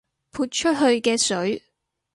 [0.31, 1.61] 潑出去嘅水